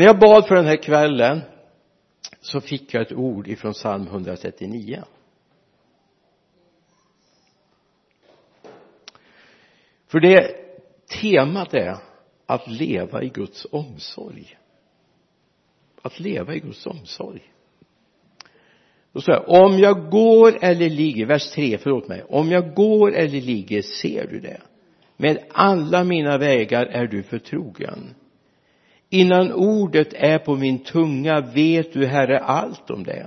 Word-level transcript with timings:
när 0.00 0.06
jag 0.06 0.18
bad 0.18 0.46
för 0.46 0.54
den 0.54 0.66
här 0.66 0.82
kvällen 0.82 1.40
så 2.40 2.60
fick 2.60 2.94
jag 2.94 3.02
ett 3.02 3.12
ord 3.12 3.48
ifrån 3.48 3.72
psalm 3.72 4.06
139 4.06 5.04
för 10.06 10.20
det 10.20 10.56
temat 11.20 11.74
är 11.74 11.96
att 12.46 12.66
leva 12.68 13.22
i 13.22 13.28
Guds 13.28 13.66
omsorg. 13.70 14.58
Att 16.02 16.20
leva 16.20 16.54
i 16.54 16.60
Guds 16.60 16.86
omsorg. 16.86 17.42
Då 19.12 19.20
sa 19.20 19.32
jag, 19.32 19.48
om 19.48 19.78
jag 19.78 20.10
går 20.10 20.64
eller 20.64 20.90
ligger 20.90 21.26
vers 21.26 21.50
3 21.50 21.78
förlåt 21.78 22.08
mig. 22.08 22.24
Om 22.28 22.50
jag 22.50 22.74
går 22.74 23.14
eller 23.14 23.40
ligger 23.40 23.82
ser 23.82 24.26
du 24.26 24.40
det? 24.40 24.60
Med 25.16 25.44
alla 25.52 26.04
mina 26.04 26.38
vägar 26.38 26.86
är 26.86 27.06
du 27.06 27.22
förtrogen 27.22 28.14
innan 29.10 29.52
ordet 29.52 30.12
är 30.12 30.38
på 30.38 30.56
min 30.56 30.78
tunga 30.78 31.40
vet 31.40 31.92
du 31.92 32.06
herre 32.06 32.38
allt 32.38 32.90
om 32.90 33.04
det. 33.04 33.26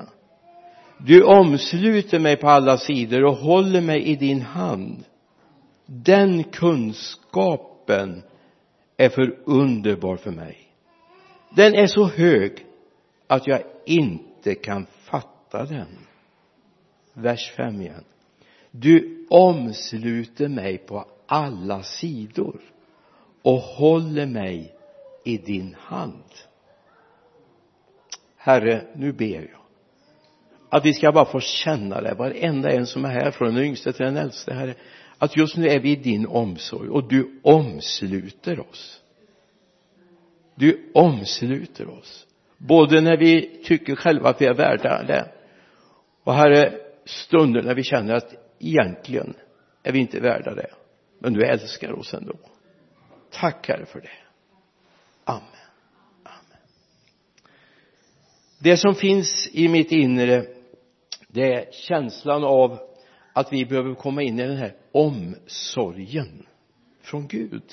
Du 0.98 1.24
omsluter 1.24 2.20
mig 2.20 2.36
på 2.38 2.50
alla 2.50 2.78
sidor 2.78 3.24
och 3.24 3.36
håller 3.36 3.82
mig 3.82 4.04
i 4.04 4.16
din 4.16 4.42
hand. 4.42 5.04
Den 5.86 6.44
kunskapen 6.44 8.24
är 8.98 9.10
för 9.10 9.40
underbar 9.46 10.16
för 10.16 10.32
mig. 10.32 10.58
Den 11.56 11.76
är 11.76 11.88
så 11.88 12.06
hög 12.06 12.66
att 13.28 13.48
jag 13.48 13.62
inte 13.86 14.56
kan 14.56 14.86
fatta 15.04 15.66
den. 15.66 15.88
Vers 17.14 17.52
5 17.52 17.82
igen. 17.82 18.04
Du 18.72 19.26
omsluter 19.30 20.48
mig 20.48 20.78
på 20.78 21.06
alla 21.26 21.84
sidor 21.84 22.62
och 23.42 23.60
håller 23.60 24.26
mig 24.26 24.73
i 25.24 25.38
din 25.38 25.76
hand. 25.80 26.24
Herre, 28.38 28.82
nu 28.96 29.12
ber 29.12 29.26
jag 29.26 29.60
att 30.70 30.86
vi 30.86 30.94
ska 30.94 31.12
bara 31.12 31.26
få 31.26 31.40
känna 31.40 32.02
det, 32.02 32.14
varenda 32.14 32.72
en 32.72 32.88
som 32.88 33.06
är 33.06 33.10
här 33.10 33.32
från 33.32 33.56
den 33.56 33.64
yngste 33.64 33.94
till 33.94 34.06
den 34.06 34.18
äldste, 34.18 34.54
Herre 34.54 34.76
att 35.24 35.38
just 35.38 35.58
nu 35.58 35.68
är 35.68 35.80
vi 35.80 35.92
i 35.92 35.96
din 35.96 36.28
omsorg 36.28 36.90
och 36.90 37.08
du 37.08 37.40
omsluter 37.44 38.60
oss. 38.60 39.02
Du 40.56 40.92
omsluter 40.94 41.90
oss. 41.90 42.28
Både 42.58 43.02
när 43.02 43.18
vi 43.18 43.62
tycker 43.64 43.96
själva 43.96 44.30
att 44.30 44.42
vi 44.42 44.46
är 44.46 44.54
värda 44.54 45.04
det 45.04 45.32
och 46.24 46.34
herre 46.34 46.74
stunder 47.06 47.64
när 47.64 47.76
vi 47.76 47.84
känner 47.84 48.14
att 48.14 48.34
egentligen 48.60 49.34
är 49.84 49.92
vi 49.92 50.00
inte 50.00 50.20
värda 50.20 50.56
det 50.56 50.70
men 51.20 51.34
du 51.34 51.46
älskar 51.46 51.92
oss 51.92 52.14
ändå. 52.14 52.40
Tack 53.32 53.68
herre 53.68 53.86
för 53.86 54.02
det 54.02 54.23
amen. 55.26 55.44
Amen. 56.24 56.62
Det 58.60 58.78
som 58.78 58.96
finns 58.96 59.50
i 59.52 59.68
mitt 59.68 59.92
inre 59.92 60.46
det 61.28 61.54
är 61.54 61.72
känslan 61.72 62.44
av 62.44 62.80
att 63.34 63.54
vi 63.54 63.66
behöver 63.66 63.96
komma 63.96 64.22
in 64.22 64.40
i 64.40 64.48
den 64.48 64.58
här 64.58 64.76
omsorgen 64.92 66.46
från 67.02 67.28
Gud. 67.28 67.64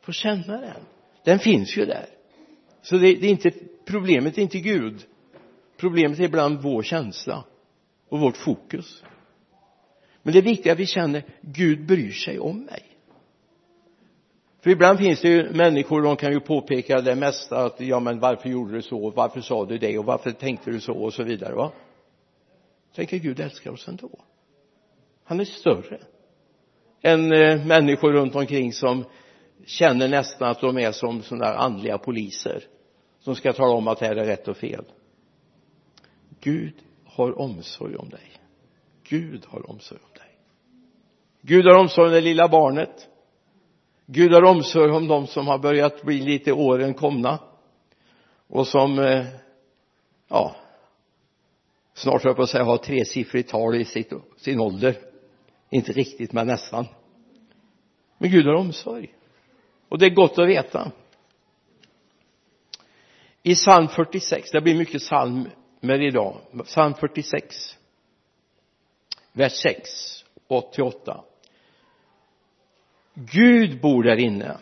Få 0.00 0.12
känna 0.12 0.60
den. 0.60 0.80
Den 1.24 1.38
finns 1.38 1.76
ju 1.76 1.84
där. 1.84 2.06
Så 2.82 2.96
det, 2.96 3.14
det 3.14 3.26
är 3.26 3.30
inte 3.30 3.52
problemet 3.84 4.38
är 4.38 4.42
inte 4.42 4.58
Gud. 4.58 5.04
Problemet 5.76 6.18
är 6.18 6.24
ibland 6.24 6.62
vår 6.62 6.82
känsla 6.82 7.44
och 8.08 8.20
vårt 8.20 8.36
fokus. 8.36 9.04
Men 10.22 10.32
det 10.32 10.38
är 10.38 10.42
viktigt 10.42 10.72
att 10.72 10.78
vi 10.78 10.86
känner 10.86 11.24
Gud 11.40 11.86
bryr 11.86 12.12
sig 12.12 12.38
om 12.38 12.60
mig 12.64 12.82
för 14.62 14.70
ibland 14.70 14.98
finns 14.98 15.20
det 15.20 15.28
ju 15.28 15.50
människor 15.50 16.02
de 16.02 16.16
kan 16.16 16.32
ju 16.32 16.40
påpeka 16.40 17.00
det 17.00 17.14
mesta 17.14 17.64
att 17.64 17.80
ja 17.80 18.00
men 18.00 18.20
varför 18.20 18.48
gjorde 18.48 18.72
du 18.72 18.82
så? 18.82 19.10
Varför 19.10 19.40
sa 19.40 19.64
du 19.64 19.78
det? 19.78 19.98
Och 19.98 20.04
varför 20.04 20.30
tänkte 20.30 20.70
du 20.70 20.80
så? 20.80 20.92
Och 20.92 21.14
så 21.14 21.22
vidare 21.22 21.54
va? 21.54 21.72
Tänker 22.94 23.16
Gud 23.16 23.40
älskar 23.40 23.70
oss 23.70 23.88
ändå. 23.88 24.10
Han 25.24 25.40
är 25.40 25.44
större 25.44 26.00
än 27.02 27.32
eh, 27.32 27.66
människor 27.66 28.12
runt 28.12 28.34
omkring 28.34 28.72
som 28.72 29.04
känner 29.66 30.08
nästan 30.08 30.50
att 30.50 30.60
de 30.60 30.78
är 30.78 30.92
som 30.92 31.22
sådana 31.22 31.44
där 31.44 31.54
andliga 31.54 31.98
poliser 31.98 32.64
som 33.20 33.34
ska 33.34 33.52
tala 33.52 33.74
om 33.74 33.88
att 33.88 33.98
det 33.98 34.06
här 34.06 34.16
är 34.16 34.24
rätt 34.24 34.48
och 34.48 34.56
fel. 34.56 34.84
Gud 36.40 36.74
har 37.04 37.40
omsorg 37.40 37.96
om 37.96 38.08
dig. 38.08 38.32
Gud 39.08 39.44
har 39.48 39.70
omsorg 39.70 40.00
om 40.02 40.12
dig. 40.14 40.38
Gud 41.40 41.64
har 41.64 41.80
omsorg 41.80 42.06
om 42.06 42.12
det 42.12 42.20
lilla 42.20 42.48
barnet. 42.48 43.08
Gud 44.14 44.32
har 44.32 44.42
omsorg 44.42 44.90
om 44.90 45.08
de 45.08 45.26
som 45.26 45.46
har 45.46 45.58
börjat 45.58 46.02
bli 46.02 46.20
lite 46.20 46.52
åren 46.52 46.94
komna. 46.94 47.38
Och 48.48 48.66
som 48.66 48.98
eh, 48.98 49.26
ja 50.28 50.56
snart 51.94 52.22
höll 52.22 52.30
jag 52.30 52.36
på 52.36 52.42
att 52.42 52.50
säga 52.50 52.64
har 52.64 52.76
tresiffrigt 52.76 53.50
tal 53.50 53.74
i 53.74 53.84
sitt, 53.84 54.12
sin 54.36 54.60
ålder. 54.60 54.98
Inte 55.70 55.92
riktigt 55.92 56.32
men 56.32 56.46
nästan. 56.46 56.86
Men 58.18 58.30
Gud 58.30 58.46
har 58.46 58.54
omsorg. 58.54 59.14
Och 59.88 59.98
det 59.98 60.06
är 60.06 60.10
gott 60.10 60.38
att 60.38 60.48
veta. 60.48 60.92
I 63.42 63.54
psalm 63.54 63.88
46 63.88 64.50
det 64.50 64.60
blir 64.60 64.74
mycket 64.74 65.00
psalmer 65.00 66.02
idag. 66.02 66.36
Psalm 66.64 66.94
46 66.94 67.78
vers 69.32 69.52
6 69.52 70.24
till 70.72 70.84
8 70.84 71.24
Gud 73.14 73.80
bor 73.80 74.02
där 74.02 74.16
inne. 74.16 74.56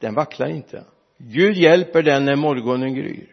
Den 0.00 0.14
vacklar 0.14 0.48
inte. 0.48 0.84
Gud 1.18 1.56
hjälper 1.56 2.02
den 2.02 2.24
när 2.24 2.36
morgonen 2.36 2.94
gryr. 2.94 3.32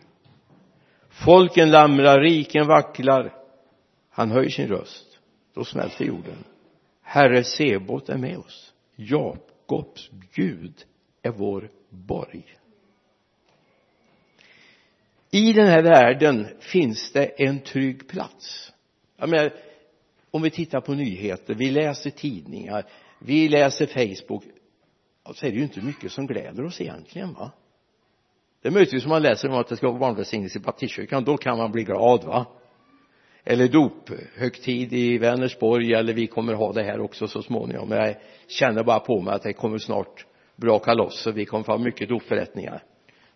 Folken 1.10 1.72
lamrar, 1.72 2.22
riken 2.22 2.68
vacklar. 2.68 3.34
Han 4.10 4.32
höjer 4.32 4.50
sin 4.50 4.68
röst. 4.68 5.20
Då 5.54 5.64
smälter 5.64 6.06
jorden. 6.06 6.44
Herre 7.02 7.44
Sebot 7.44 8.10
är 8.10 8.18
med 8.18 8.38
oss. 8.38 8.74
Jakobs 8.96 10.10
Gud 10.34 10.74
är 11.22 11.32
vår 11.32 11.70
borg. 11.90 12.46
I 15.32 15.54
den 15.54 15.68
här 15.68 15.84
världen 15.84 16.48
finns 16.60 17.12
det 17.12 17.26
en 17.26 17.60
trygg 17.60 18.08
plats. 18.08 18.74
Jag 19.18 19.30
menar 19.30 19.54
om 20.32 20.42
vi 20.42 20.50
tittar 20.50 20.82
på 20.82 20.94
nyheter 20.94 21.54
vi 21.54 21.72
läser 21.72 22.10
tidningar 22.10 22.86
vi 23.20 23.50
läser 23.50 23.86
Facebook. 23.86 24.44
Så 25.34 25.46
är 25.46 25.52
det 25.52 25.58
ju 25.58 25.64
inte 25.64 25.82
mycket 25.82 26.12
som 26.12 26.28
gläder 26.28 26.66
oss 26.66 26.82
egentligen 26.82 27.34
va? 27.34 27.52
Det 28.62 28.68
är 28.68 28.72
möjligtvis 28.72 29.04
om 29.04 29.10
man 29.10 29.22
läser 29.22 29.50
om 29.50 29.56
att 29.56 29.68
det 29.68 29.78
ska 29.78 29.88
vara 29.88 30.00
barnvälsignelse 30.00 30.60
i 30.60 30.62
baptistkyrkan 30.62 31.24
då 31.24 31.38
kan 31.38 31.58
man 31.58 31.72
bli 31.72 31.84
glad 31.84 32.24
va? 32.24 32.46
Eller 33.44 33.68
dophögtid 33.68 34.94
i 34.94 35.18
Vänersborg 35.18 35.94
eller 35.94 36.14
vi 36.14 36.28
kommer 36.28 36.54
ha 36.54 36.74
det 36.74 36.84
här 36.84 37.00
också 37.00 37.28
så 37.28 37.42
småningom. 37.42 37.92
Jag 37.92 38.16
känner 38.48 38.84
bara 38.84 39.00
på 39.00 39.22
mig 39.22 39.34
att 39.34 39.44
det 39.44 39.54
kommer 39.54 39.78
snart 39.78 40.26
braka 40.56 40.94
loss 40.94 41.28
och 41.28 41.38
vi 41.38 41.46
kommer 41.46 41.64
få 41.64 41.72
ha 41.72 41.80
mycket 41.80 42.10
dopförrättningar. 42.10 42.84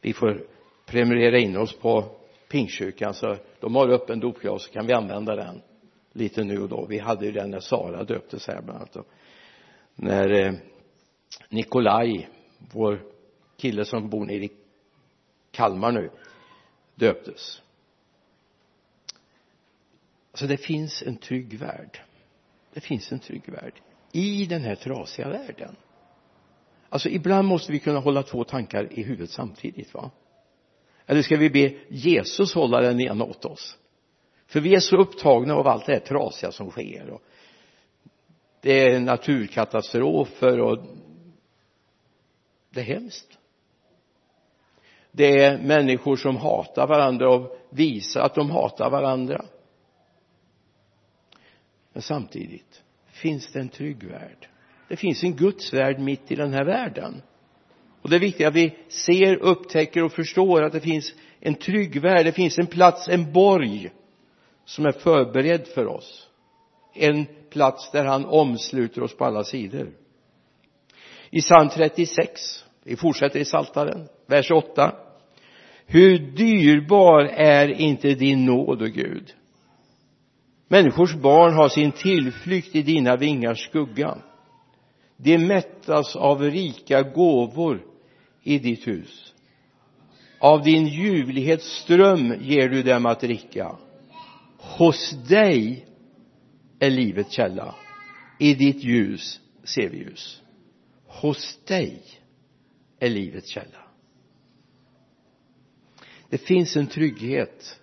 Vi 0.02 0.14
får 0.14 0.48
prenumerera 0.86 1.40
in 1.40 1.58
oss 1.58 1.74
på 1.74 2.04
Pingstkyrkan 2.52 3.14
så 3.14 3.36
de 3.60 3.76
har 3.76 3.90
öppen 3.90 4.20
dopgrav 4.20 4.58
så 4.58 4.72
kan 4.72 4.88
vi 4.88 4.94
använda 4.94 5.36
den 5.36 5.62
lite 6.14 6.44
nu 6.44 6.62
och 6.62 6.70
då. 6.70 6.86
Vi 6.90 7.00
hade 7.00 7.26
ju 7.26 7.32
den 7.32 7.52
när 7.52 7.60
Sara 7.60 8.04
döptes 8.04 8.48
här 8.48 8.62
bland 8.62 8.80
annat 8.80 9.08
när 9.96 10.30
eh, 10.30 10.54
Nikolaj 11.50 12.30
vår 12.74 13.02
kille 13.58 13.86
som 13.86 14.10
bor 14.10 14.26
nere 14.26 14.46
i 14.46 14.52
Kalmar 15.52 15.92
nu 15.92 16.10
döptes. 16.96 17.62
Alltså 20.32 20.48
det 20.48 20.58
finns 20.58 21.04
en 21.04 21.18
trygg 21.18 21.60
värld. 21.60 22.02
Det 22.74 22.82
finns 22.82 23.12
en 23.12 23.20
trygg 23.20 23.50
värld 23.50 23.82
i 24.12 24.46
den 24.46 24.62
här 24.62 24.76
trasiga 24.76 25.30
världen. 25.30 25.76
Alltså 26.90 27.10
ibland 27.10 27.48
måste 27.48 27.72
vi 27.72 27.80
kunna 27.80 28.00
hålla 28.00 28.24
två 28.24 28.44
tankar 28.44 28.94
i 28.94 29.04
huvudet 29.04 29.30
samtidigt 29.30 29.94
va? 29.94 30.12
Eller 31.06 31.22
ska 31.22 31.38
vi 31.38 31.50
be 31.50 31.74
Jesus 31.90 32.54
hålla 32.54 32.82
den 32.82 33.02
ena 33.02 33.24
åt 33.24 33.46
oss? 33.46 33.78
För 34.48 34.60
vi 34.60 34.76
är 34.76 34.80
så 34.80 34.98
upptagna 34.98 35.54
av 35.54 35.68
allt 35.68 35.86
det 35.86 35.94
här 35.94 36.00
trasiga 36.00 36.52
som 36.52 36.70
sker 36.70 37.10
och 37.10 37.22
det 38.64 38.88
är 38.88 39.00
naturkatastrofer 39.00 40.60
och 40.60 40.78
det 42.70 42.80
är 42.80 42.86
hemskt. 42.86 43.38
Det 45.12 45.44
är 45.44 45.58
människor 45.58 46.16
som 46.16 46.38
hatar 46.38 46.88
varandra 46.88 47.30
och 47.30 47.58
visar 47.70 48.22
att 48.22 48.36
de 48.36 48.52
hatar 48.52 48.90
varandra. 48.90 49.46
Men 51.94 52.02
samtidigt 52.02 52.84
finns 53.08 53.52
det 53.52 53.60
en 53.60 53.70
trygg 53.70 54.04
värld? 54.04 54.50
Det 54.88 54.96
finns 54.96 55.24
en 55.24 55.36
Guds 55.36 55.74
värld 55.74 56.00
mitt 56.00 56.32
i 56.32 56.36
den 56.36 56.54
här 56.54 56.66
världen. 56.66 57.22
Och 58.02 58.10
det 58.10 58.16
är 58.16 58.20
viktigt 58.20 58.48
att 58.48 58.56
vi 58.56 58.78
ser, 58.88 59.36
upptäcker 59.36 60.04
och 60.04 60.12
förstår 60.12 60.64
att 60.64 60.74
det 60.74 60.82
finns 60.82 61.14
en 61.40 61.56
trygg 61.56 62.02
värld, 62.02 62.26
det 62.26 62.32
finns 62.32 62.60
en 62.60 62.68
plats, 62.68 63.08
en 63.08 63.34
borg 63.34 63.92
som 64.66 64.86
är 64.86 64.92
förberedd 64.92 65.68
för 65.68 65.86
oss. 65.86 66.30
En 66.94 67.26
plats 67.54 67.92
där 67.92 68.06
han 68.06 68.26
omsluter 68.26 69.04
oss 69.04 69.18
på 69.18 69.26
alla 69.26 69.44
sidor. 69.44 69.92
I 71.30 71.42
psalm 71.42 71.70
36 71.70 72.66
vi 72.84 72.96
fortsätter 72.96 73.40
i 73.40 73.46
saltaren 73.46 74.08
vers 74.28 74.52
8 74.52 74.96
hur 75.86 76.18
dyrbar 76.20 77.24
är 77.24 77.68
inte 77.82 78.14
din 78.14 78.46
nåd, 78.46 78.82
och 78.82 78.90
Gud? 78.90 79.34
Människors 80.68 81.14
barn 81.14 81.54
har 81.54 81.70
sin 81.70 81.92
tillflykt 81.92 82.76
i 82.76 82.82
dina 82.82 83.16
vingars 83.16 83.60
skugga. 83.60 84.18
De 85.18 85.38
mättas 85.38 86.16
av 86.16 86.42
rika 86.42 87.02
gåvor 87.02 87.82
i 88.44 88.60
ditt 88.60 88.88
hus. 88.88 89.34
Av 90.40 90.64
din 90.64 90.88
ljuvlighets 90.88 91.66
ström 91.66 92.36
ger 92.42 92.70
du 92.70 92.84
dem 92.84 93.06
att 93.06 93.20
dricka. 93.20 93.76
Hos 94.78 95.12
dig 95.28 95.86
är 96.84 96.92
livets 96.92 97.32
källa. 97.32 97.76
I 98.40 98.54
ditt 98.54 98.84
ljus 98.84 99.42
ser 99.64 99.90
vi 99.90 99.98
ljus. 99.98 100.42
Hos 101.06 101.60
dig 101.66 102.02
är 103.00 103.10
livets 103.10 103.50
källa. 103.50 103.88
Det 106.30 106.38
finns 106.38 106.76
en 106.78 106.88
trygghet 106.88 107.80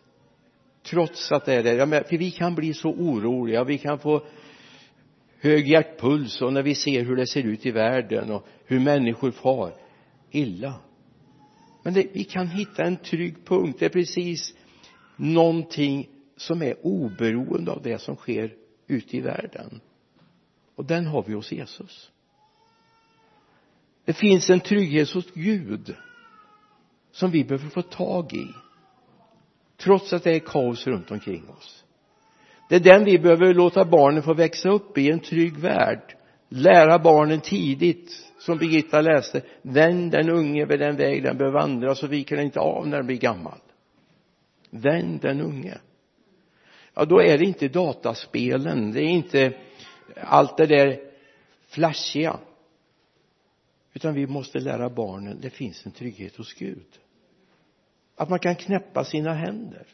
trots 0.83 1.33
att 1.33 1.45
det 1.45 1.55
är 1.55 1.63
det 1.63 2.05
för 2.09 2.19
vi 2.19 2.31
kan 2.31 2.55
bli 2.55 2.75
så 2.75 2.89
oroliga 2.89 3.65
vi 3.65 3.79
kan 3.79 3.99
få 3.99 4.27
hög 5.41 5.69
hjärtpuls 5.69 6.43
och 6.43 6.53
när 6.53 6.63
vi 6.63 6.75
ser 6.75 7.05
hur 7.05 7.17
det 7.17 7.27
ser 7.27 7.43
ut 7.43 7.67
i 7.67 7.71
världen 7.71 8.31
och 8.31 8.47
hur 8.65 8.81
människor 8.81 9.31
far 9.31 9.75
illa. 10.31 10.75
Men 11.83 11.95
det, 11.95 12.07
vi 12.13 12.25
kan 12.25 12.49
hitta 12.49 12.85
en 12.85 12.97
trygg 12.97 13.45
punkt. 13.45 13.77
Det 13.79 13.85
är 13.85 13.91
precis 13.91 14.55
någonting 15.17 16.09
som 16.37 16.63
är 16.63 16.87
oberoende 16.87 17.73
av 17.73 17.83
det 17.83 17.99
som 17.99 18.17
sker 18.17 18.55
ute 18.91 19.17
i 19.17 19.21
världen. 19.21 19.81
Och 20.75 20.85
den 20.85 21.07
har 21.07 21.25
vi 21.27 21.35
hos 21.35 21.53
Jesus. 21.53 22.11
Det 24.05 24.13
finns 24.13 24.51
en 24.51 24.61
trygghet 24.61 25.11
hos 25.11 25.33
Gud 25.35 25.95
som 27.13 27.31
vi 27.31 27.45
behöver 27.45 27.69
få 27.69 27.83
tag 27.83 28.33
i 28.33 28.47
trots 29.77 30.13
att 30.13 30.25
det 30.25 30.35
är 30.35 30.39
kaos 30.39 30.87
runt 30.87 31.11
omkring 31.11 31.49
oss. 31.49 31.85
Det 32.69 32.77
är 32.77 32.81
den 32.81 33.05
vi 33.05 33.19
behöver 33.19 33.55
låta 33.55 33.85
barnen 33.85 34.23
få 34.23 34.35
växa 34.35 34.69
upp 34.69 34.99
i 34.99 35.11
en 35.11 35.21
trygg 35.21 35.59
värld. 35.59 36.17
Lära 36.49 36.99
barnen 36.99 37.41
tidigt 37.41 38.33
som 38.39 38.59
Birgitta 38.59 39.01
läste 39.01 39.43
vänd 39.63 40.13
den 40.13 40.31
unge 40.31 40.65
vid 40.67 40.81
den 40.81 40.97
väg 40.97 41.23
den 41.23 41.39
bör 41.39 41.51
vandra 41.51 41.95
så 41.95 42.07
viker 42.07 42.37
den 42.37 42.45
inte 42.45 42.61
av 42.61 42.89
när 42.89 42.97
den 42.97 43.07
blir 43.07 43.19
gammal. 43.19 43.59
Vänd 44.71 45.21
den 45.21 45.41
unge 45.41 45.79
ja 46.95 47.05
då 47.05 47.23
är 47.23 47.39
det 47.39 47.45
inte 47.45 47.69
dataspelen 47.69 48.93
det 48.93 49.01
är 49.01 49.09
inte 49.09 49.53
allt 50.17 50.57
det 50.57 50.67
där 50.67 51.01
flashiga. 51.69 52.39
Utan 53.93 54.15
vi 54.15 54.27
måste 54.27 54.61
lära 54.61 54.91
barnen 54.91 55.41
det 55.41 55.51
finns 55.51 55.87
en 55.87 55.93
trygghet 55.93 56.37
hos 56.37 56.55
Gud. 56.55 56.87
Att 58.17 58.29
man 58.29 58.39
kan 58.39 58.57
knäppa 58.57 59.05
sina 59.05 59.33
händer. 59.33 59.87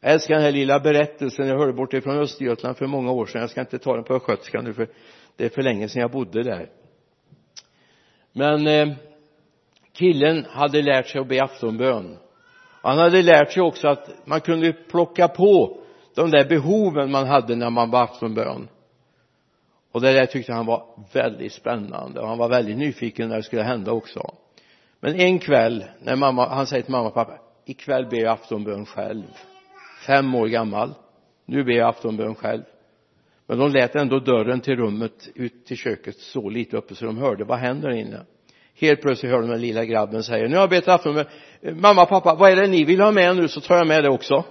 Jag 0.00 0.12
älskar 0.12 0.34
den 0.34 0.42
här 0.42 0.52
lilla 0.52 0.80
berättelsen 0.80 1.48
jag 1.48 1.58
hörde 1.58 1.72
bortifrån 1.72 2.18
Östergötland 2.18 2.76
för 2.76 2.86
många 2.86 3.10
år 3.10 3.26
sedan. 3.26 3.40
Jag 3.40 3.50
ska 3.50 3.60
inte 3.60 3.78
ta 3.78 3.94
den 3.94 4.04
på 4.04 4.14
östgötska 4.14 4.60
nu 4.60 4.74
för 4.74 4.88
det 5.36 5.44
är 5.44 5.48
för 5.48 5.62
länge 5.62 5.88
sedan 5.88 6.02
jag 6.02 6.10
bodde 6.10 6.42
där. 6.42 6.70
Men 8.32 8.66
eh, 8.66 8.96
killen 9.92 10.44
hade 10.44 10.82
lärt 10.82 11.08
sig 11.08 11.20
att 11.20 11.28
be 11.28 11.42
aftonbön 11.42 12.18
han 12.82 12.98
hade 12.98 13.22
lärt 13.22 13.52
sig 13.52 13.62
också 13.62 13.88
att 13.88 14.08
man 14.24 14.40
kunde 14.40 14.72
plocka 14.72 15.28
på 15.28 15.78
de 16.14 16.30
där 16.30 16.48
behoven 16.48 17.10
man 17.10 17.26
hade 17.26 17.56
när 17.56 17.70
man 17.70 17.90
bad 17.90 18.02
aftonbön 18.02 18.68
och 19.92 20.00
det 20.00 20.12
där 20.12 20.26
tyckte 20.26 20.52
han 20.52 20.66
var 20.66 20.86
väldigt 21.12 21.52
spännande 21.52 22.20
och 22.20 22.28
han 22.28 22.38
var 22.38 22.48
väldigt 22.48 22.78
nyfiken 22.78 23.28
när 23.28 23.36
det 23.36 23.42
skulle 23.42 23.62
hända 23.62 23.92
också. 23.92 24.34
Men 25.00 25.20
en 25.20 25.38
kväll 25.38 25.84
när 26.00 26.16
mamma, 26.16 26.48
han 26.48 26.66
säger 26.66 26.82
till 26.82 26.92
mamma 26.92 27.08
och 27.08 27.14
pappa 27.14 27.38
ikväll 27.64 28.06
ber 28.06 28.16
jag 28.16 28.32
aftonbön 28.32 28.86
själv. 28.86 29.24
Fem 30.06 30.34
år 30.34 30.46
gammal. 30.46 30.94
Nu 31.46 31.64
ber 31.64 31.72
jag 31.72 31.88
aftonbön 31.88 32.34
själv. 32.34 32.62
Men 33.46 33.58
de 33.58 33.70
lät 33.70 33.94
ändå 33.94 34.18
dörren 34.18 34.60
till 34.60 34.76
rummet 34.76 35.28
ut 35.34 35.66
till 35.66 35.76
köket 35.76 36.18
så 36.18 36.48
lite 36.48 36.76
uppe 36.76 36.94
så 36.94 37.04
de 37.04 37.18
hörde 37.18 37.44
vad 37.44 37.58
händer 37.58 37.90
inne? 37.90 38.20
Helt 38.74 39.02
plötsligt 39.02 39.32
hör 39.32 39.40
de 39.40 39.50
den 39.50 39.60
lilla 39.60 39.84
grabben 39.84 40.22
säga 40.22 40.48
nu 40.48 40.54
har 40.54 40.62
jag 40.62 40.70
bett 40.70 40.88
aftonbön 40.88 41.26
mamma 41.62 42.06
pappa 42.06 42.34
vad 42.34 42.50
är 42.50 42.56
det 42.56 42.66
ni 42.66 42.84
vill 42.84 43.00
ha 43.00 43.12
med 43.12 43.36
nu? 43.36 43.48
Så 43.48 43.60
tar 43.60 43.76
jag 43.76 43.86
med 43.86 44.04
det 44.04 44.10
också. 44.10 44.44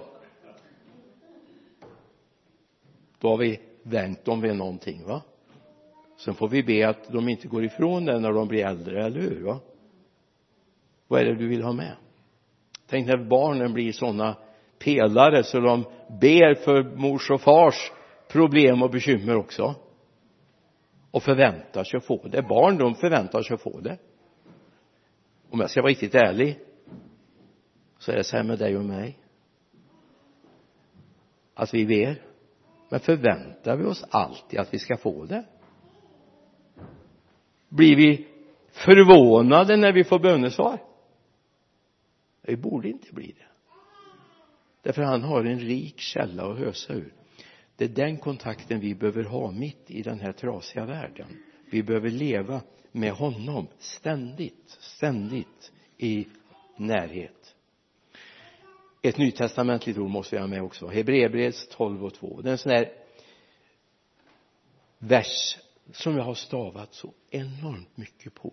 Då 3.18 3.28
har 3.28 3.36
vi 3.36 3.60
vänt 3.82 4.24
dem 4.24 4.40
vid 4.40 4.56
någonting 4.56 5.06
va? 5.06 5.22
Sen 6.18 6.34
får 6.34 6.48
vi 6.48 6.62
be 6.62 6.88
att 6.88 7.12
de 7.12 7.28
inte 7.28 7.48
går 7.48 7.64
ifrån 7.64 8.04
det 8.04 8.18
när 8.18 8.32
de 8.32 8.48
blir 8.48 8.66
äldre, 8.66 9.04
eller 9.06 9.20
hur 9.20 9.44
va? 9.44 9.60
Vad 11.08 11.20
är 11.20 11.24
det 11.24 11.34
du 11.34 11.48
vill 11.48 11.62
ha 11.62 11.72
med? 11.72 11.96
Tänk 12.86 13.06
när 13.06 13.16
barnen 13.16 13.72
blir 13.72 13.92
sådana 13.92 14.36
pelare 14.78 15.42
så 15.42 15.60
de 15.60 15.84
ber 16.20 16.54
för 16.54 16.96
mors 16.96 17.30
och 17.30 17.40
fars 17.40 17.92
problem 18.28 18.82
och 18.82 18.90
bekymmer 18.90 19.36
också. 19.36 19.74
Och 21.10 21.22
förväntar 21.22 21.84
sig 21.84 21.98
att 21.98 22.04
få 22.04 22.28
det. 22.28 22.42
Barn 22.42 22.78
de 22.78 22.94
förväntar 22.94 23.42
sig 23.42 23.54
att 23.54 23.62
få 23.62 23.80
det 23.80 23.98
om 25.52 25.60
jag 25.60 25.70
ska 25.70 25.82
vara 25.82 25.90
riktigt 25.90 26.14
ärlig 26.14 26.58
så 27.98 28.12
är 28.12 28.16
det 28.16 28.24
så 28.24 28.36
här 28.36 28.44
med 28.44 28.58
dig 28.58 28.76
och 28.76 28.84
mig. 28.84 29.18
Att 31.54 31.74
vi 31.74 31.86
ber. 31.86 32.22
Men 32.88 33.00
förväntar 33.00 33.76
vi 33.76 33.84
oss 33.84 34.04
alltid 34.10 34.60
att 34.60 34.74
vi 34.74 34.78
ska 34.78 34.96
få 34.96 35.24
det? 35.24 35.44
Blir 37.68 37.96
vi 37.96 38.26
förvånade 38.70 39.76
när 39.76 39.92
vi 39.92 40.04
får 40.04 40.18
bönesvar? 40.18 40.78
Vi 42.42 42.56
borde 42.56 42.88
inte 42.88 43.14
bli 43.14 43.26
det. 43.38 43.46
Därför 44.82 45.02
han 45.02 45.22
har 45.22 45.44
en 45.44 45.58
rik 45.58 45.98
källa 45.98 46.52
att 46.52 46.58
ösa 46.58 46.92
ur. 46.92 47.14
Det 47.76 47.84
är 47.84 47.88
den 47.88 48.16
kontakten 48.16 48.80
vi 48.80 48.94
behöver 48.94 49.24
ha 49.24 49.50
mitt 49.50 49.90
i 49.90 50.02
den 50.02 50.20
här 50.20 50.32
trasiga 50.32 50.86
världen. 50.86 51.26
Vi 51.70 51.82
behöver 51.82 52.10
leva 52.10 52.62
med 52.92 53.12
honom 53.12 53.66
ständigt 53.78 54.78
ständigt 54.80 55.72
i 55.98 56.26
närhet. 56.76 57.54
Ett 59.02 59.18
nytestamentligt 59.18 59.98
ord 59.98 60.10
måste 60.10 60.36
vi 60.36 60.40
ha 60.40 60.48
med 60.48 60.62
också. 60.62 60.86
Hebreerbrevet 60.86 61.70
12 61.70 62.04
och 62.04 62.14
2 62.14 62.40
det 62.40 62.48
är 62.48 62.52
en 62.52 62.58
sån 62.58 62.72
här 62.72 62.92
vers 64.98 65.58
som 65.92 66.16
jag 66.16 66.24
har 66.24 66.34
stavat 66.34 66.94
så 66.94 67.14
enormt 67.30 67.96
mycket 67.96 68.34
på. 68.34 68.52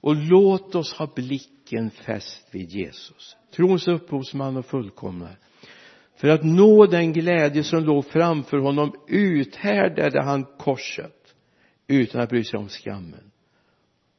Och 0.00 0.16
låt 0.16 0.74
oss 0.74 0.92
ha 0.92 1.06
blicken 1.14 1.90
fäst 1.90 2.46
vid 2.50 2.70
Jesus. 2.70 3.36
Trons 3.50 3.88
upphovsman 3.88 4.56
och 4.56 4.66
fullkomnare 4.66 5.36
för 6.14 6.28
att 6.28 6.44
nå 6.44 6.86
den 6.86 7.12
glädje 7.12 7.64
som 7.64 7.84
låg 7.84 8.06
framför 8.06 8.58
honom 8.58 8.92
uthärdade 9.08 10.22
han 10.22 10.44
korset 10.44 11.17
utan 11.88 12.20
att 12.20 12.28
bry 12.28 12.44
sig 12.44 12.58
om 12.58 12.68
skammen 12.68 13.30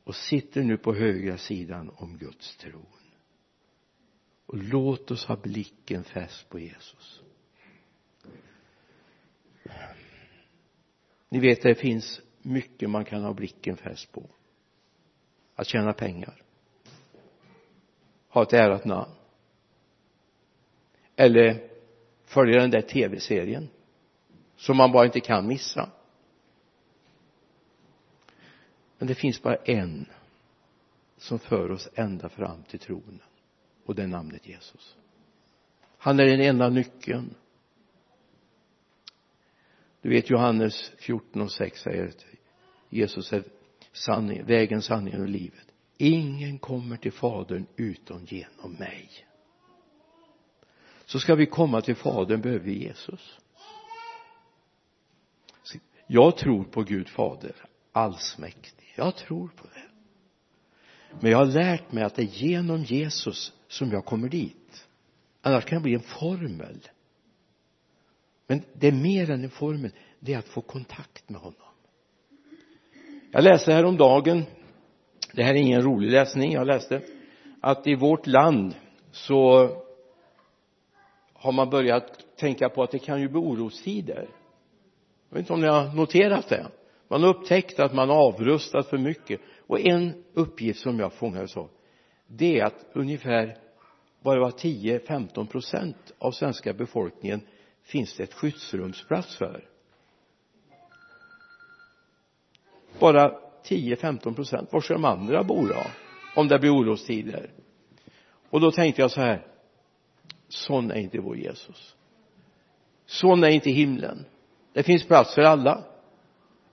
och 0.04 0.16
sitter 0.16 0.64
nu 0.64 0.78
på 0.78 0.94
högra 0.94 1.38
sidan 1.38 1.92
om 1.96 2.18
Guds 2.18 2.58
tron. 2.58 2.86
Och 4.46 4.58
låt 4.58 5.12
oss 5.12 5.26
ha 5.26 5.36
blicken 5.36 6.04
fäst 6.04 6.50
på 6.50 6.60
Jesus. 6.60 7.22
Ni 11.30 11.40
vet 11.40 11.62
det 11.62 11.76
finns 11.76 12.22
mycket 12.42 12.90
man 12.90 13.06
kan 13.06 13.24
ha 13.24 13.34
blicken 13.34 13.78
fäst 13.78 14.12
på. 14.12 14.30
Att 15.56 15.68
tjäna 15.68 15.94
pengar. 15.94 16.42
Ha 18.30 18.44
ett 18.44 18.54
ärat 18.54 18.86
namn. 18.86 19.12
Eller 21.16 21.70
följa 22.26 22.62
den 22.62 22.72
där 22.72 22.82
tv-serien 22.82 23.70
som 24.56 24.78
man 24.78 24.92
bara 24.92 25.06
inte 25.06 25.20
kan 25.20 25.48
missa 25.48 25.90
men 29.00 29.08
det 29.08 29.16
finns 29.16 29.42
bara 29.42 29.56
en 29.56 30.06
som 31.18 31.40
för 31.40 31.72
oss 31.72 31.90
ända 31.96 32.30
fram 32.30 32.64
till 32.64 32.80
tronen 32.80 33.22
och 33.86 33.96
det 33.96 34.04
är 34.04 34.08
namnet 34.08 34.48
Jesus. 34.48 34.98
Han 35.98 36.20
är 36.20 36.26
den 36.26 36.42
enda 36.42 36.70
nyckeln. 36.70 37.36
Du 40.02 40.10
vet 40.10 40.30
Johannes 40.30 40.92
14 40.98 41.42
och 41.42 41.52
6 41.52 41.82
säger 41.82 42.08
att 42.08 42.26
Jesus 42.90 43.34
är 43.34 43.44
sanning, 43.92 44.46
vägen, 44.46 44.82
sanningen 44.82 45.22
och 45.22 45.30
livet. 45.30 45.68
Ingen 45.98 46.60
kommer 46.60 46.98
till 46.98 47.12
fadern 47.12 47.66
utom 47.76 48.26
genom 48.26 48.74
mig. 48.74 49.10
Så 51.06 51.20
ska 51.20 51.36
vi 51.36 51.46
komma 51.46 51.82
till 51.82 51.96
fadern 51.96 52.42
behöver 52.42 52.66
vi 52.66 52.84
Jesus. 52.84 53.40
Jag 56.08 56.38
tror 56.38 56.64
på 56.64 56.84
Gud 56.84 57.10
fader 57.10 57.56
allsmäktig 57.92 58.89
jag 59.00 59.16
tror 59.16 59.48
på 59.48 59.68
det. 59.68 59.82
Men 61.20 61.32
jag 61.32 61.38
har 61.38 61.46
lärt 61.46 61.92
mig 61.92 62.04
att 62.04 62.16
det 62.16 62.22
är 62.22 62.26
genom 62.26 62.84
Jesus 62.84 63.54
som 63.68 63.92
jag 63.92 64.06
kommer 64.06 64.30
dit. 64.30 64.88
Annars 65.42 65.66
kan 65.66 65.76
jag 65.76 65.84
bli 65.84 65.94
en 65.94 66.00
formel. 66.00 66.80
Men 68.48 68.62
det 68.74 68.88
är 68.88 68.92
mer 68.92 69.30
än 69.30 69.44
en 69.44 69.50
formel 69.50 69.92
det 70.20 70.34
är 70.34 70.38
att 70.38 70.48
få 70.48 70.62
kontakt 70.62 71.30
med 71.30 71.42
honom. 71.42 71.62
Jag 73.32 73.44
läste 73.44 73.74
häromdagen 73.74 74.44
det 75.34 75.44
här 75.44 75.54
är 75.54 75.58
ingen 75.58 75.82
rolig 75.82 76.12
läsning 76.12 76.54
jag 76.54 76.68
läste 76.68 77.02
att 77.62 77.88
i 77.88 77.96
vårt 77.96 78.28
land 78.28 78.76
så 79.12 79.70
har 81.34 81.52
man 81.52 81.70
börjat 81.70 82.38
tänka 82.38 82.70
på 82.70 82.84
att 82.84 82.92
det 82.92 83.00
kan 83.00 83.22
ju 83.22 83.30
bli 83.30 83.40
orostider. 83.40 84.30
Jag 85.30 85.36
vet 85.36 85.40
inte 85.40 85.54
om 85.54 85.62
ni 85.62 85.68
har 85.68 85.96
noterat 85.96 86.50
det 86.50 86.68
man 87.10 87.24
har 87.24 87.30
upptäckt 87.30 87.80
att 87.80 87.94
man 87.94 88.10
har 88.10 88.16
avrustat 88.16 88.88
för 88.88 88.98
mycket. 88.98 89.42
Och 89.68 89.80
en 89.80 90.24
uppgift 90.34 90.80
som 90.80 91.00
jag 91.00 91.14
fångades 91.14 91.58
av 91.58 91.70
det 92.32 92.60
är 92.60 92.66
att 92.66 92.86
ungefär 92.94 93.58
bara 94.22 94.40
var 94.40 94.52
10-15 94.52 95.48
procent 95.48 96.14
av 96.18 96.32
svenska 96.32 96.74
befolkningen 96.74 97.42
finns 97.84 98.18
det 98.18 98.24
ett 98.24 98.34
skyddsrumsplats 98.34 99.38
för. 99.38 99.66
Bara 103.00 103.40
10-15 103.64 104.36
procent. 104.36 104.74
Var 104.74 104.82
ska 104.82 104.94
de 104.94 105.06
andra 105.06 105.44
bo 105.44 105.68
då 105.68 105.84
om 106.36 106.48
det 106.48 106.60
blir 106.60 106.74
orostider? 106.74 107.52
Och 108.50 108.62
då 108.62 108.72
tänkte 108.72 109.02
jag 109.02 109.12
så 109.12 109.22
här 109.22 109.48
sån 110.48 110.92
är 110.92 111.00
inte 111.00 111.20
vår 111.20 111.38
Jesus. 111.38 111.96
Sån 113.06 113.44
är 113.44 113.50
inte 113.50 113.70
himlen. 113.70 114.26
Det 114.74 114.84
finns 114.84 115.08
plats 115.08 115.36
för 115.36 115.42
alla 115.42 115.84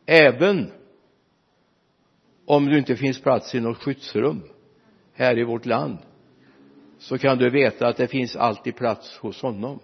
även 0.06 0.72
om 2.46 2.66
du 2.66 2.78
inte 2.78 2.96
finns 2.96 3.20
plats 3.20 3.54
i 3.54 3.60
något 3.60 3.78
skyddsrum 3.78 4.42
här 5.12 5.38
i 5.38 5.44
vårt 5.44 5.66
land 5.66 5.98
så 6.98 7.18
kan 7.18 7.38
du 7.38 7.50
veta 7.50 7.88
att 7.88 7.96
det 7.96 8.08
finns 8.08 8.36
alltid 8.36 8.76
plats 8.76 9.18
hos 9.18 9.42
honom. 9.42 9.80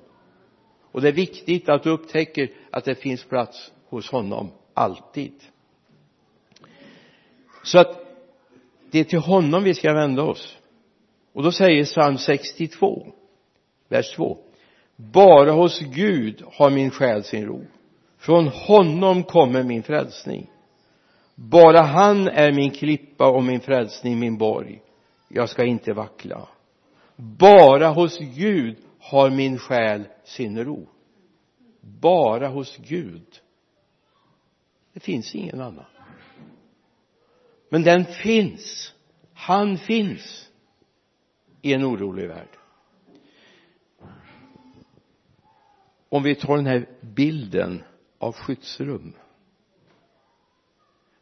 Och 0.93 1.01
det 1.01 1.09
är 1.09 1.13
viktigt 1.13 1.69
att 1.69 1.83
du 1.83 1.91
upptäcker 1.91 2.51
att 2.71 2.85
det 2.85 2.95
finns 2.95 3.25
plats 3.25 3.73
hos 3.89 4.11
honom 4.11 4.51
alltid. 4.75 5.33
Så 7.65 7.79
att 7.79 7.99
det 8.91 9.01
är 9.01 9.05
till 9.05 9.19
honom 9.19 9.65
vi 9.65 9.75
ska 9.75 9.93
vända 9.93 10.23
oss. 10.23 10.59
Och 11.33 11.43
då 11.43 11.53
säger 11.53 11.85
psalm 11.85 12.19
62 12.19 13.07
vers 13.89 14.15
2 14.17 14.39
bara 14.97 15.51
hos 15.51 15.81
Gud 15.81 16.43
har 16.53 16.71
min 16.71 16.91
själ 16.91 17.25
sin 17.25 17.47
ro 17.47 17.67
från 18.23 18.49
honom 18.49 19.23
kommer 19.23 19.63
min 19.63 19.83
frälsning. 19.83 20.51
Bara 21.35 21.83
han 21.83 22.29
är 22.29 22.53
min 22.53 22.71
klippa 22.71 23.31
och 23.31 23.45
min 23.45 23.61
frälsning 23.61 24.19
min 24.19 24.39
borg. 24.39 24.83
Jag 25.29 25.49
ska 25.49 25.65
inte 25.65 25.93
vackla. 25.93 26.49
Bara 27.17 27.89
hos 27.89 28.19
Gud 28.19 28.77
har 28.99 29.31
min 29.31 29.59
själ 29.59 30.05
sin 30.25 30.65
ro. 30.65 30.89
Bara 31.81 32.49
hos 32.49 32.77
Gud. 32.77 33.27
Det 34.93 35.01
finns 35.01 35.35
ingen 35.35 35.61
annan. 35.61 35.85
Men 37.69 37.83
den 37.83 38.05
finns. 38.05 38.95
Han 39.35 39.79
finns 39.79 40.51
i 41.63 41.73
en 41.73 41.85
orolig 41.85 42.29
värld. 42.29 42.59
Om 46.09 46.23
vi 46.23 46.35
tar 46.35 46.57
den 46.57 46.67
här 46.67 46.89
bilden 47.01 47.83
av 48.23 48.33
skyddsrum. 48.33 49.13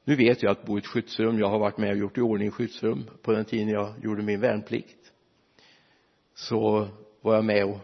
Nu 0.04 0.16
vet 0.16 0.42
jag 0.42 0.52
att 0.52 0.66
bo 0.66 0.76
i 0.76 0.78
ett 0.78 0.86
skyddsrum. 0.86 1.38
Jag 1.38 1.48
har 1.48 1.58
varit 1.58 1.78
med 1.78 1.90
och 1.90 1.96
gjort 1.96 2.18
i 2.18 2.20
ordning 2.20 2.50
skyddsrum 2.50 3.10
på 3.22 3.32
den 3.32 3.44
tiden 3.44 3.68
jag 3.68 3.94
gjorde 4.02 4.22
min 4.22 4.40
värnplikt. 4.40 5.12
Så 6.34 6.88
var 7.20 7.34
jag 7.34 7.44
med 7.44 7.64
och 7.64 7.78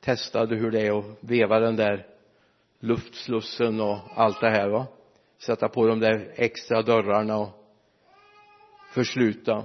testade 0.00 0.56
hur 0.56 0.70
det 0.70 0.86
är 0.86 0.98
att 0.98 1.04
veva 1.20 1.60
den 1.60 1.76
där 1.76 2.06
luftslussen 2.80 3.80
och 3.80 3.98
allt 4.14 4.40
det 4.40 4.50
här 4.50 4.68
va. 4.68 4.86
Sätta 5.38 5.68
på 5.68 5.86
de 5.86 6.00
där 6.00 6.32
extra 6.34 6.82
dörrarna 6.82 7.38
och 7.38 7.50
försluta. 8.92 9.64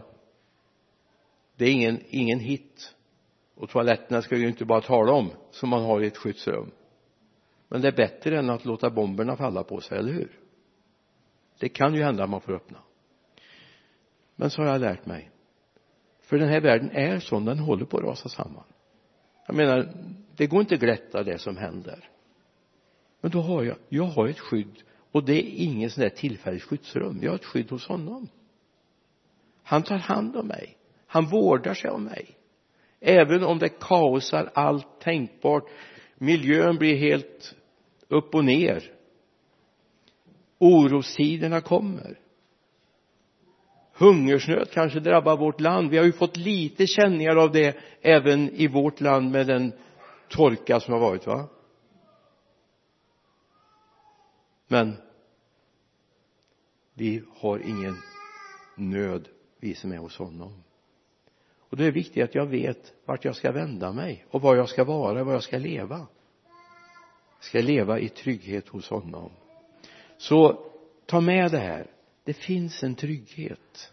Det 1.56 1.66
är 1.66 1.72
ingen, 1.72 2.00
ingen 2.10 2.40
hit. 2.40 2.96
Och 3.56 3.70
toaletterna 3.70 4.22
ska 4.22 4.36
vi 4.36 4.42
ju 4.42 4.48
inte 4.48 4.66
bara 4.66 4.82
tala 4.82 5.12
om 5.12 5.32
som 5.52 5.70
man 5.70 5.84
har 5.84 6.02
i 6.02 6.08
ett 6.08 6.18
skyddsrum 6.18 6.72
men 7.72 7.82
det 7.82 7.88
är 7.88 7.92
bättre 7.92 8.40
än 8.40 8.50
att 8.50 8.66
låta 8.66 8.90
bomberna 8.90 9.36
falla 9.36 9.64
på 9.64 9.82
sig, 9.82 9.98
eller 9.98 10.14
hur? 10.14 10.40
Det 11.60 11.70
kan 11.70 11.94
ju 11.94 12.04
hända 12.04 12.24
att 12.24 12.30
man 12.30 12.42
får 12.42 12.54
öppna. 12.54 12.78
Men 14.36 14.50
så 14.50 14.62
har 14.62 14.70
jag 14.70 14.82
lärt 14.82 15.06
mig. 15.06 15.32
För 16.22 16.38
den 16.38 16.50
här 16.50 16.62
världen 16.62 16.92
är 16.92 17.20
sån, 17.20 17.46
den 17.46 17.60
håller 17.60 17.86
på 17.86 17.98
att 17.98 18.04
rasa 18.04 18.30
samman. 18.30 18.64
Jag 19.48 19.56
menar 19.56 19.94
det 20.36 20.48
går 20.48 20.60
inte 20.60 20.76
att 20.76 20.82
glätta 20.82 21.24
det 21.24 21.38
som 21.38 21.58
händer. 21.58 22.10
Men 23.22 23.32
då 23.32 23.42
har 23.42 23.64
jag, 23.64 23.78
jag 23.90 24.04
har 24.04 24.28
ett 24.28 24.40
skydd 24.40 24.84
och 25.12 25.24
det 25.26 25.34
är 25.34 25.64
ingen 25.64 25.90
sån 25.90 26.02
där 26.02 26.10
tillfälligt 26.10 26.64
skyddsrum. 26.64 27.20
Jag 27.22 27.32
har 27.32 27.36
ett 27.36 27.46
skydd 27.46 27.72
hos 27.72 27.88
honom. 27.88 28.30
Han 29.64 29.84
tar 29.84 29.98
hand 29.98 30.36
om 30.36 30.48
mig. 30.48 30.78
Han 31.08 31.26
vårdar 31.26 31.74
sig 31.74 31.92
om 31.92 32.04
mig. 32.04 32.38
Även 33.00 33.44
om 33.44 33.60
det 33.60 33.70
kaosar 33.70 34.52
allt 34.54 35.00
tänkbart 35.00 35.70
miljön 36.16 36.78
blir 36.78 36.96
helt 36.96 37.56
upp 38.12 38.36
och 38.36 38.46
ner. 38.46 38.92
Orostiderna 40.58 41.62
kommer. 41.62 42.20
Hungersnöd 43.94 44.72
kanske 44.72 45.00
drabbar 45.00 45.38
vårt 45.38 45.60
land. 45.60 45.90
Vi 45.90 45.98
har 45.98 46.06
ju 46.06 46.12
fått 46.12 46.38
lite 46.38 46.88
känningar 46.88 47.36
av 47.36 47.52
det 47.52 47.78
även 48.02 48.50
i 48.50 48.68
vårt 48.68 49.02
land 49.02 49.32
med 49.32 49.48
den 49.48 49.74
torka 50.30 50.80
som 50.80 50.94
har 50.94 51.02
varit 51.02 51.28
va? 51.28 51.48
Men 54.68 54.98
vi 56.94 57.24
har 57.36 57.60
ingen 57.60 57.96
nöd 58.76 59.28
vi 59.60 59.76
som 59.76 59.92
är 59.92 59.98
hos 59.98 60.18
honom. 60.18 60.64
Och 61.58 61.78
det 61.78 61.86
är 61.86 61.92
viktigt 61.92 62.24
att 62.24 62.36
jag 62.36 62.46
vet 62.46 62.94
vart 63.06 63.26
jag 63.26 63.36
ska 63.36 63.52
vända 63.52 63.92
mig 63.92 64.26
och 64.30 64.42
var 64.42 64.56
jag 64.56 64.70
ska 64.70 64.84
vara, 64.84 65.24
var 65.24 65.34
jag 65.34 65.44
ska 65.44 65.58
leva 65.58 66.08
ska 67.42 67.60
leva 67.60 68.00
i 68.00 68.10
trygghet 68.10 68.68
hos 68.68 68.90
honom. 68.90 69.32
Så 70.18 70.60
ta 71.06 71.22
med 71.22 71.52
det 71.52 71.60
här. 71.60 71.88
Det 72.24 72.34
finns 72.34 72.84
en 72.84 72.96
trygghet. 72.96 73.92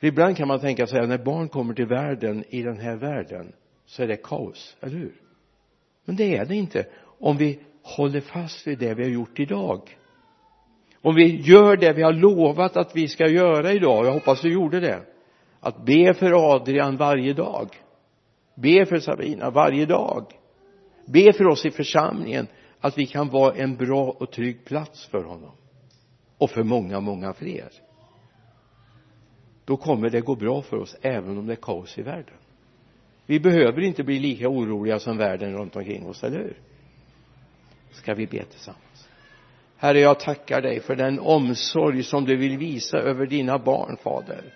För 0.00 0.06
ibland 0.06 0.36
kan 0.36 0.48
man 0.48 0.60
tänka 0.60 0.86
sig 0.86 1.00
att 1.00 1.08
när 1.08 1.18
barn 1.18 1.48
kommer 1.48 1.74
till 1.74 1.86
världen 1.86 2.44
i 2.48 2.62
den 2.62 2.76
här 2.76 2.96
världen 2.96 3.52
så 3.86 4.02
är 4.02 4.06
det 4.06 4.16
kaos, 4.16 4.76
eller 4.80 4.96
hur? 4.96 5.14
Men 6.04 6.16
det 6.16 6.36
är 6.36 6.44
det 6.44 6.54
inte 6.54 6.86
om 7.20 7.36
vi 7.36 7.58
håller 7.82 8.20
fast 8.20 8.66
vid 8.66 8.78
det 8.78 8.94
vi 8.94 9.02
har 9.02 9.10
gjort 9.10 9.40
idag. 9.40 9.98
Om 11.02 11.14
vi 11.14 11.40
gör 11.40 11.76
det 11.76 11.92
vi 11.92 12.02
har 12.02 12.12
lovat 12.12 12.76
att 12.76 12.96
vi 12.96 13.08
ska 13.08 13.28
göra 13.28 13.72
idag 13.72 14.06
jag 14.06 14.12
hoppas 14.12 14.40
du 14.40 14.52
gjorde 14.52 14.80
det 14.80 15.00
att 15.60 15.84
be 15.84 16.14
för 16.14 16.54
Adrian 16.54 16.96
varje 16.96 17.32
dag. 17.32 17.68
Be 18.54 18.86
för 18.86 18.98
Sabina 18.98 19.50
varje 19.50 19.86
dag 19.86 20.26
be 21.06 21.32
för 21.32 21.46
oss 21.46 21.66
i 21.66 21.70
församlingen 21.70 22.46
att 22.80 22.98
vi 22.98 23.06
kan 23.06 23.28
vara 23.28 23.54
en 23.54 23.76
bra 23.76 24.16
och 24.18 24.32
trygg 24.32 24.64
plats 24.64 25.06
för 25.06 25.24
honom. 25.24 25.52
Och 26.38 26.50
för 26.50 26.62
många, 26.62 27.00
många 27.00 27.32
fler. 27.32 27.68
Då 29.64 29.76
kommer 29.76 30.10
det 30.10 30.20
gå 30.20 30.34
bra 30.34 30.62
för 30.62 30.76
oss 30.76 30.96
även 31.02 31.38
om 31.38 31.46
det 31.46 31.52
är 31.52 31.56
kaos 31.56 31.98
i 31.98 32.02
världen. 32.02 32.36
Vi 33.26 33.40
behöver 33.40 33.80
inte 33.80 34.04
bli 34.04 34.18
lika 34.18 34.48
oroliga 34.48 34.98
som 34.98 35.16
världen 35.16 35.52
runt 35.52 35.76
omkring 35.76 36.06
oss, 36.06 36.24
eller 36.24 36.38
hur? 36.38 36.56
Ska 37.90 38.14
vi 38.14 38.26
be 38.26 38.44
tillsammans? 38.44 39.08
Herre 39.76 40.00
jag 40.00 40.20
tackar 40.20 40.62
dig 40.62 40.80
för 40.80 40.96
den 40.96 41.20
omsorg 41.20 42.02
som 42.02 42.24
du 42.24 42.36
vill 42.36 42.58
visa 42.58 42.98
över 42.98 43.26
dina 43.26 43.58
barn 43.58 43.96
fader. 43.96 44.54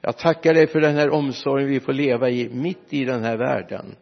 Jag 0.00 0.18
tackar 0.18 0.54
dig 0.54 0.66
för 0.66 0.80
den 0.80 0.96
här 0.96 1.10
omsorgen 1.10 1.68
vi 1.68 1.80
får 1.80 1.92
leva 1.92 2.30
i 2.30 2.48
mitt 2.48 2.92
i 2.92 3.04
den 3.04 3.22
här 3.24 3.36
världen. 3.36 3.94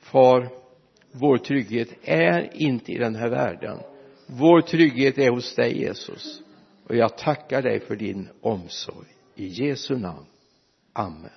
Far 0.00 0.48
vår 1.12 1.38
trygghet 1.38 1.88
är 2.02 2.50
inte 2.52 2.92
i 2.92 2.98
den 2.98 3.14
här 3.14 3.28
världen. 3.28 3.78
Vår 4.26 4.60
trygghet 4.60 5.18
är 5.18 5.30
hos 5.30 5.54
dig 5.54 5.78
Jesus. 5.78 6.42
Och 6.88 6.96
jag 6.96 7.18
tackar 7.18 7.62
dig 7.62 7.80
för 7.80 7.96
din 7.96 8.28
omsorg. 8.40 9.08
I 9.34 9.46
Jesu 9.46 9.96
namn. 9.96 10.26
Amen. 10.92 11.30